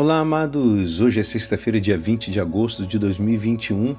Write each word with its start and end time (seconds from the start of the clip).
Olá, 0.00 0.20
amados! 0.20 1.00
Hoje 1.00 1.18
é 1.18 1.24
sexta-feira, 1.24 1.80
dia 1.80 1.98
20 1.98 2.30
de 2.30 2.38
agosto 2.38 2.86
de 2.86 3.00
2021 3.00 3.96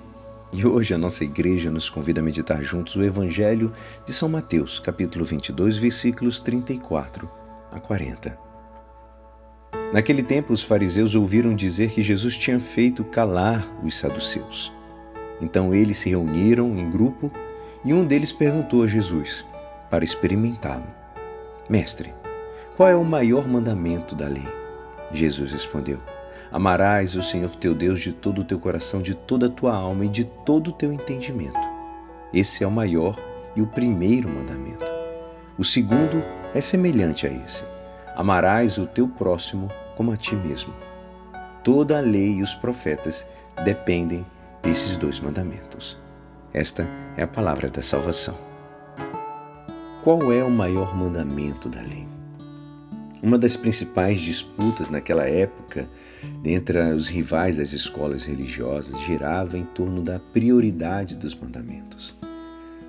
e 0.53 0.65
hoje 0.65 0.93
a 0.93 0.97
nossa 0.97 1.25
igreja 1.25 1.69
nos 1.69 1.89
convida 1.89 2.21
a 2.21 2.23
meditar 2.23 2.63
juntos 2.63 2.95
o 2.95 3.03
Evangelho 3.03 3.73
de 4.05 4.13
São 4.13 4.29
Mateus, 4.29 4.79
capítulo 4.79 5.25
22, 5.25 5.77
versículos 5.77 6.39
34 6.39 7.29
a 7.69 7.81
40. 7.81 8.39
Naquele 9.91 10.23
tempo, 10.23 10.53
os 10.53 10.63
fariseus 10.63 11.15
ouviram 11.15 11.53
dizer 11.53 11.91
que 11.91 12.01
Jesus 12.01 12.37
tinha 12.37 12.61
feito 12.61 13.03
calar 13.03 13.67
os 13.83 13.97
saduceus. 13.97 14.71
Então 15.41 15.75
eles 15.75 15.97
se 15.97 16.07
reuniram 16.07 16.77
em 16.77 16.89
grupo 16.89 17.29
e 17.83 17.93
um 17.93 18.05
deles 18.05 18.31
perguntou 18.31 18.83
a 18.83 18.87
Jesus, 18.87 19.45
para 19.89 20.05
experimentá-lo: 20.05 20.87
Mestre, 21.69 22.13
qual 22.77 22.87
é 22.87 22.95
o 22.95 23.03
maior 23.03 23.45
mandamento 23.45 24.15
da 24.15 24.29
lei? 24.29 24.47
Jesus 25.11 25.51
respondeu: 25.51 25.99
Amarás 26.51 27.15
o 27.15 27.21
Senhor 27.21 27.55
teu 27.55 27.75
Deus 27.75 27.99
de 27.99 28.11
todo 28.11 28.41
o 28.41 28.43
teu 28.43 28.59
coração, 28.59 29.01
de 29.01 29.13
toda 29.13 29.45
a 29.45 29.49
tua 29.49 29.73
alma 29.73 30.05
e 30.05 30.09
de 30.09 30.23
todo 30.23 30.69
o 30.69 30.73
teu 30.73 30.91
entendimento. 30.91 31.59
Esse 32.33 32.63
é 32.63 32.67
o 32.67 32.71
maior 32.71 33.19
e 33.55 33.61
o 33.61 33.67
primeiro 33.67 34.29
mandamento. 34.29 34.85
O 35.57 35.63
segundo 35.63 36.23
é 36.53 36.61
semelhante 36.61 37.27
a 37.27 37.31
esse: 37.31 37.63
Amarás 38.15 38.77
o 38.77 38.85
teu 38.85 39.07
próximo 39.07 39.69
como 39.95 40.11
a 40.11 40.17
ti 40.17 40.35
mesmo. 40.35 40.73
Toda 41.63 41.97
a 41.97 42.01
lei 42.01 42.35
e 42.35 42.41
os 42.41 42.53
profetas 42.53 43.25
dependem 43.63 44.25
desses 44.63 44.97
dois 44.97 45.19
mandamentos. 45.19 45.97
Esta 46.53 46.87
é 47.15 47.23
a 47.23 47.27
palavra 47.27 47.69
da 47.69 47.81
salvação. 47.81 48.37
Qual 50.03 50.31
é 50.31 50.43
o 50.43 50.49
maior 50.49 50.95
mandamento 50.95 51.69
da 51.69 51.81
lei? 51.81 52.18
Uma 53.21 53.37
das 53.37 53.57
principais 53.57 54.21
disputas 54.21 54.89
naquela 54.89 55.27
época 55.27 55.89
entre 56.43 56.79
os 56.93 57.07
rivais 57.07 57.57
das 57.57 57.73
escolas 57.73 58.25
religiosas 58.25 58.99
girava 59.01 59.57
em 59.57 59.65
torno 59.65 60.01
da 60.01 60.19
prioridade 60.19 61.15
dos 61.15 61.35
mandamentos. 61.35 62.15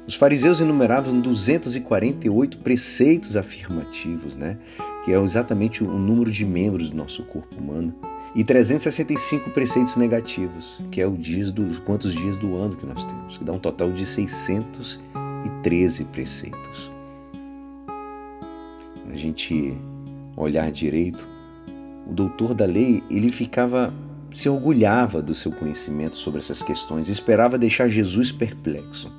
Os 0.07 0.15
fariseus 0.15 0.61
enumeravam 0.61 1.21
248 1.21 2.59
preceitos 2.59 3.37
afirmativos, 3.37 4.37
né? 4.37 4.57
que 5.05 5.13
é 5.13 5.21
exatamente 5.21 5.83
o 5.83 5.99
número 5.99 6.31
de 6.31 6.45
membros 6.45 6.91
do 6.91 6.97
nosso 6.97 7.23
corpo 7.25 7.57
humano, 7.57 7.95
e 8.35 8.45
365 8.45 9.51
preceitos 9.51 9.97
negativos, 9.97 10.81
que 10.91 11.01
é 11.01 11.07
o 11.07 11.17
dias 11.17 11.51
dos 11.51 11.79
quantos 11.79 12.13
dias 12.15 12.37
do 12.37 12.57
ano 12.57 12.77
que 12.77 12.87
nós 12.87 13.05
temos, 13.05 13.39
que 13.39 13.45
dá 13.45 13.53
um 13.53 13.59
total 13.59 13.91
de 13.91 14.07
613 14.07 16.05
preceitos. 16.05 16.91
A 19.13 19.17
gente 19.17 19.77
olhar 20.41 20.71
direito, 20.71 21.25
o 22.07 22.13
doutor 22.13 22.55
da 22.55 22.67
lei, 22.67 23.03
ele 23.11 23.31
ficava 23.31 23.93
se 24.33 24.49
orgulhava 24.49 25.21
do 25.21 25.35
seu 25.35 25.51
conhecimento 25.51 26.17
sobre 26.17 26.41
essas 26.41 26.63
questões 26.63 27.09
esperava 27.09 27.59
deixar 27.59 27.89
Jesus 27.89 28.31
perplexo. 28.31 29.13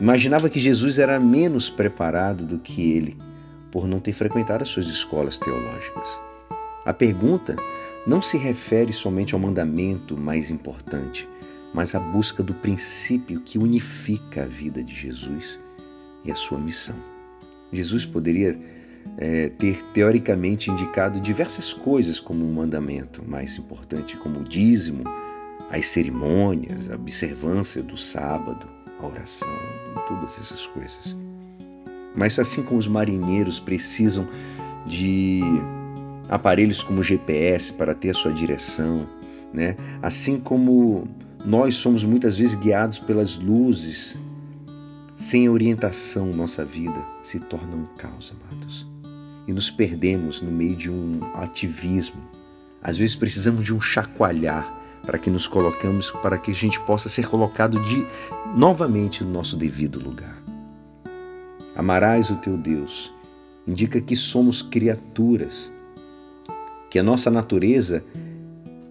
Imaginava 0.00 0.48
que 0.48 0.60
Jesus 0.60 0.98
era 0.98 1.18
menos 1.18 1.68
preparado 1.68 2.46
do 2.46 2.58
que 2.58 2.92
ele, 2.92 3.16
por 3.70 3.88
não 3.88 3.98
ter 3.98 4.12
frequentado 4.12 4.62
as 4.62 4.68
suas 4.68 4.86
escolas 4.86 5.38
teológicas. 5.38 6.20
A 6.84 6.94
pergunta 6.94 7.56
não 8.06 8.22
se 8.22 8.38
refere 8.38 8.92
somente 8.92 9.34
ao 9.34 9.40
mandamento 9.40 10.16
mais 10.16 10.50
importante, 10.50 11.28
mas 11.74 11.94
à 11.94 12.00
busca 12.00 12.42
do 12.42 12.54
princípio 12.54 13.40
que 13.40 13.58
unifica 13.58 14.44
a 14.44 14.46
vida 14.46 14.82
de 14.82 14.94
Jesus 14.94 15.58
e 16.24 16.30
a 16.30 16.34
sua 16.34 16.58
missão. 16.58 16.96
Jesus 17.72 18.06
poderia 18.06 18.58
é, 19.16 19.48
ter 19.48 19.82
teoricamente 19.92 20.70
indicado 20.70 21.20
diversas 21.20 21.72
coisas 21.72 22.20
como 22.20 22.44
um 22.44 22.52
mandamento 22.52 23.22
mais 23.26 23.56
importante, 23.58 24.16
como 24.16 24.40
o 24.40 24.44
dízimo, 24.44 25.04
as 25.70 25.86
cerimônias, 25.86 26.90
a 26.90 26.94
observância 26.94 27.82
do 27.82 27.96
sábado, 27.96 28.66
a 29.00 29.06
oração 29.06 29.48
todas 30.08 30.38
essas 30.38 30.66
coisas. 30.66 31.16
Mas 32.16 32.38
assim 32.38 32.62
como 32.62 32.78
os 32.78 32.88
marinheiros 32.88 33.60
precisam 33.60 34.26
de 34.86 35.40
aparelhos 36.28 36.82
como 36.82 37.02
GPS 37.02 37.72
para 37.72 37.94
ter 37.94 38.10
a 38.10 38.14
sua 38.14 38.32
direção, 38.32 39.06
né? 39.52 39.76
assim 40.02 40.40
como 40.40 41.06
nós 41.44 41.76
somos 41.76 42.04
muitas 42.04 42.36
vezes 42.36 42.54
guiados 42.54 42.98
pelas 42.98 43.36
luzes, 43.36 44.18
sem 45.14 45.48
orientação, 45.48 46.26
nossa 46.26 46.64
vida 46.64 47.00
se 47.22 47.38
torna 47.38 47.76
um 47.76 47.86
caos, 47.96 48.32
amados 48.32 48.97
e 49.48 49.52
nos 49.52 49.70
perdemos 49.70 50.42
no 50.42 50.50
meio 50.50 50.76
de 50.76 50.90
um 50.90 51.18
ativismo. 51.36 52.22
Às 52.82 52.98
vezes 52.98 53.16
precisamos 53.16 53.64
de 53.64 53.74
um 53.74 53.80
chacoalhar 53.80 54.76
para 55.06 55.18
que 55.18 55.30
nos 55.30 55.48
colocamos, 55.48 56.10
para 56.10 56.36
que 56.36 56.50
a 56.50 56.54
gente 56.54 56.78
possa 56.80 57.08
ser 57.08 57.26
colocado 57.26 57.80
de 57.80 58.06
novamente 58.54 59.24
no 59.24 59.32
nosso 59.32 59.56
devido 59.56 59.98
lugar. 59.98 60.36
Amarás 61.74 62.28
o 62.28 62.36
teu 62.36 62.58
Deus 62.58 63.10
indica 63.66 64.00
que 64.02 64.14
somos 64.14 64.60
criaturas, 64.60 65.72
que 66.90 66.98
a 66.98 67.02
nossa 67.02 67.30
natureza 67.30 68.04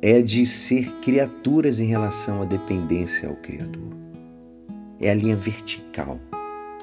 é 0.01 0.21
de 0.23 0.43
ser 0.45 0.89
criaturas 1.01 1.79
em 1.79 1.85
relação 1.85 2.41
à 2.41 2.45
dependência 2.45 3.29
ao 3.29 3.35
Criador. 3.35 3.95
É 4.99 5.11
a 5.11 5.15
linha 5.15 5.35
vertical 5.35 6.19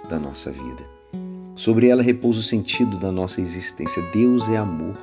da 0.08 0.18
nossa 0.18 0.52
vida. 0.52 0.84
Sobre 1.56 1.88
ela 1.88 2.02
repousa 2.02 2.40
o 2.40 2.42
sentido 2.42 2.98
da 2.98 3.12
nossa 3.12 3.40
existência. 3.40 4.02
Deus 4.12 4.48
é 4.48 4.56
amor 4.56 4.94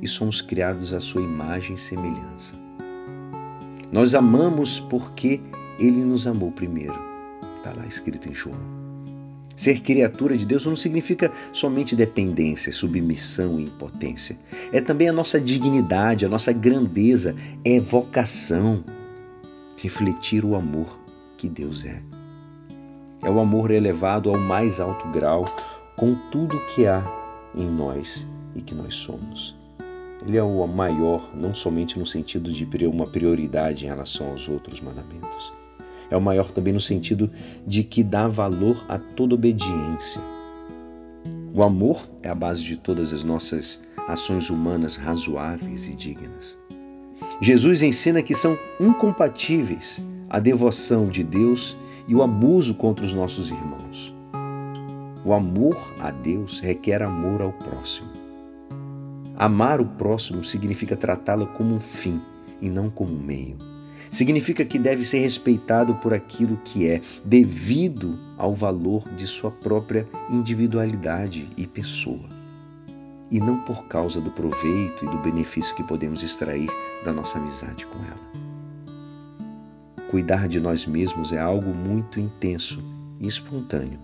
e 0.00 0.08
somos 0.08 0.40
criados 0.40 0.94
à 0.94 1.00
sua 1.00 1.20
imagem 1.20 1.76
e 1.76 1.78
semelhança. 1.78 2.54
Nós 3.92 4.14
amamos 4.14 4.80
porque 4.80 5.40
Ele 5.78 6.02
nos 6.02 6.26
amou 6.26 6.50
primeiro. 6.50 6.98
Está 7.58 7.72
lá 7.72 7.86
escrito 7.86 8.28
em 8.28 8.34
João. 8.34 8.58
Ser 9.54 9.80
criatura 9.80 10.36
de 10.36 10.44
Deus 10.44 10.66
não 10.66 10.74
significa 10.74 11.30
somente 11.52 11.94
dependência, 11.94 12.72
submissão 12.72 13.60
e 13.60 13.64
impotência. 13.64 14.36
É 14.72 14.80
também 14.80 15.08
a 15.08 15.12
nossa 15.12 15.40
dignidade, 15.40 16.24
a 16.24 16.28
nossa 16.28 16.52
grandeza, 16.52 17.36
é 17.64 17.78
vocação. 17.78 18.82
Refletir 19.76 20.44
o 20.44 20.56
amor 20.56 20.98
que 21.36 21.48
Deus 21.48 21.84
é. 21.84 22.00
É 23.24 23.30
o 23.30 23.40
amor 23.40 23.70
elevado 23.70 24.28
ao 24.28 24.38
mais 24.38 24.80
alto 24.80 25.08
grau, 25.08 25.44
com 25.96 26.14
tudo 26.30 26.60
que 26.74 26.86
há 26.86 27.02
em 27.54 27.66
nós 27.66 28.26
e 28.54 28.60
que 28.60 28.74
nós 28.74 28.94
somos. 28.94 29.56
Ele 30.26 30.36
é 30.36 30.42
o 30.42 30.66
maior, 30.66 31.30
não 31.34 31.54
somente 31.54 31.98
no 31.98 32.06
sentido 32.06 32.52
de 32.52 32.86
uma 32.86 33.06
prioridade 33.06 33.84
em 33.84 33.88
relação 33.88 34.30
aos 34.30 34.48
outros 34.48 34.80
mandamentos. 34.80 35.52
É 36.10 36.16
o 36.16 36.20
maior 36.20 36.50
também 36.50 36.72
no 36.72 36.80
sentido 36.80 37.30
de 37.66 37.82
que 37.82 38.02
dá 38.02 38.28
valor 38.28 38.84
a 38.88 38.98
toda 38.98 39.34
obediência. 39.34 40.20
O 41.54 41.62
amor 41.62 42.06
é 42.22 42.28
a 42.28 42.34
base 42.34 42.62
de 42.62 42.76
todas 42.76 43.12
as 43.12 43.24
nossas 43.24 43.80
ações 44.06 44.50
humanas 44.50 44.96
razoáveis 44.96 45.86
e 45.86 45.94
dignas. 45.94 46.56
Jesus 47.40 47.82
ensina 47.82 48.22
que 48.22 48.34
são 48.34 48.58
incompatíveis 48.78 50.02
a 50.28 50.38
devoção 50.38 51.08
de 51.08 51.22
Deus 51.22 51.76
e 52.06 52.14
o 52.14 52.22
abuso 52.22 52.74
contra 52.74 53.04
os 53.04 53.14
nossos 53.14 53.50
irmãos. 53.50 54.14
O 55.24 55.32
amor 55.32 55.76
a 56.00 56.10
Deus 56.10 56.60
requer 56.60 57.02
amor 57.02 57.40
ao 57.40 57.52
próximo. 57.52 58.08
Amar 59.36 59.80
o 59.80 59.86
próximo 59.86 60.44
significa 60.44 60.96
tratá-lo 60.96 61.46
como 61.48 61.74
um 61.74 61.80
fim 61.80 62.20
e 62.60 62.68
não 62.68 62.90
como 62.90 63.12
um 63.12 63.20
meio. 63.20 63.56
Significa 64.10 64.64
que 64.64 64.78
deve 64.78 65.02
ser 65.02 65.20
respeitado 65.20 65.94
por 65.94 66.14
aquilo 66.14 66.56
que 66.64 66.88
é, 66.88 67.00
devido 67.24 68.16
ao 68.36 68.54
valor 68.54 69.02
de 69.16 69.26
sua 69.26 69.50
própria 69.50 70.06
individualidade 70.30 71.48
e 71.56 71.66
pessoa, 71.66 72.28
e 73.30 73.40
não 73.40 73.58
por 73.60 73.86
causa 73.86 74.20
do 74.20 74.30
proveito 74.30 75.04
e 75.04 75.08
do 75.08 75.18
benefício 75.18 75.74
que 75.74 75.82
podemos 75.82 76.22
extrair 76.22 76.70
da 77.04 77.12
nossa 77.12 77.38
amizade 77.38 77.86
com 77.86 77.98
ela. 78.04 78.43
Cuidar 80.14 80.46
de 80.46 80.60
nós 80.60 80.86
mesmos 80.86 81.32
é 81.32 81.40
algo 81.40 81.74
muito 81.74 82.20
intenso 82.20 82.78
e 83.18 83.26
espontâneo 83.26 83.98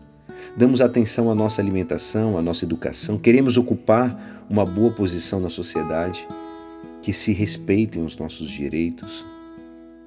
damos 0.57 0.81
atenção 0.81 1.31
à 1.31 1.37
nossa 1.37 1.63
alimentação, 1.63 2.37
à 2.37 2.43
nossa 2.43 2.65
educação, 2.65 3.17
queremos 3.17 3.57
ocupar 3.57 4.45
uma 4.51 4.65
boa 4.65 4.91
posição 4.91 5.39
na 5.39 5.49
sociedade, 5.49 6.27
que 7.01 7.13
se 7.13 7.33
respeitem 7.33 8.05
os 8.05 8.17
nossos 8.17 8.51
direitos, 8.51 9.25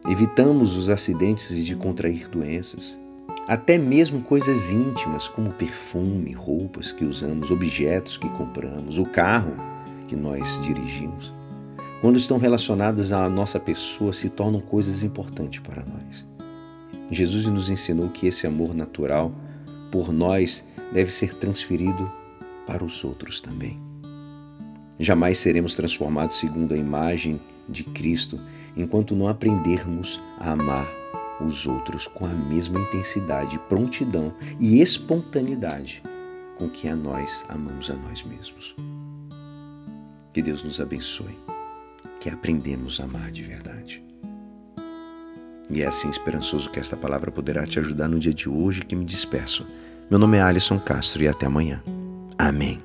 evitamos 0.09 0.75
os 0.75 0.89
acidentes 0.89 1.65
de 1.65 1.73
contrair 1.73 2.27
doenças, 2.27 2.99
até 3.47 3.77
mesmo 3.77 4.21
coisas 4.23 4.69
íntimas 4.71 5.29
como 5.29 5.53
perfume, 5.53 6.33
roupas 6.33 6.91
que 6.91 7.05
usamos, 7.05 7.49
objetos 7.49 8.17
que 8.17 8.27
compramos, 8.27 8.97
o 8.97 9.05
carro 9.05 9.55
que 10.09 10.17
nós 10.17 10.61
dirigimos. 10.63 11.42
Quando 12.03 12.17
estão 12.17 12.37
relacionadas 12.37 13.13
à 13.13 13.29
nossa 13.29 13.57
pessoa, 13.57 14.11
se 14.11 14.27
tornam 14.27 14.59
coisas 14.59 15.03
importantes 15.03 15.61
para 15.61 15.85
nós. 15.85 16.25
Jesus 17.09 17.45
nos 17.45 17.69
ensinou 17.69 18.09
que 18.09 18.27
esse 18.27 18.45
amor 18.45 18.75
natural 18.75 19.31
por 19.89 20.11
nós 20.11 20.65
deve 20.91 21.13
ser 21.13 21.33
transferido 21.33 22.11
para 22.67 22.83
os 22.83 23.01
outros 23.05 23.39
também. 23.39 23.79
Jamais 24.99 25.37
seremos 25.37 25.75
transformados 25.75 26.35
segundo 26.35 26.73
a 26.73 26.77
imagem 26.77 27.39
de 27.69 27.85
Cristo 27.85 28.37
enquanto 28.75 29.15
não 29.15 29.29
aprendermos 29.29 30.19
a 30.41 30.51
amar 30.51 30.85
os 31.39 31.65
outros 31.65 32.05
com 32.05 32.25
a 32.25 32.33
mesma 32.49 32.81
intensidade, 32.81 33.57
prontidão 33.69 34.33
e 34.59 34.81
espontaneidade 34.81 36.03
com 36.57 36.69
que 36.69 36.85
a 36.89 36.97
nós 36.97 37.45
amamos 37.47 37.89
a 37.89 37.93
nós 37.93 38.25
mesmos. 38.25 38.75
Que 40.33 40.41
Deus 40.41 40.65
nos 40.65 40.81
abençoe, 40.81 41.37
que 42.23 42.29
aprendemos 42.29 43.01
a 43.01 43.03
amar 43.03 43.31
de 43.31 43.43
verdade. 43.43 44.01
E 45.69 45.81
é 45.81 45.85
assim 45.85 46.09
esperançoso 46.09 46.69
que 46.69 46.79
esta 46.79 46.95
palavra 46.95 47.29
poderá 47.29 47.65
te 47.65 47.79
ajudar 47.79 48.07
no 48.07 48.17
dia 48.17 48.33
de 48.33 48.47
hoje 48.47 48.85
que 48.85 48.95
me 48.95 49.03
despeço. 49.03 49.67
Meu 50.09 50.17
nome 50.17 50.37
é 50.37 50.41
Alisson 50.41 50.79
Castro 50.79 51.21
e 51.21 51.27
até 51.27 51.47
amanhã. 51.47 51.83
Amém. 52.37 52.81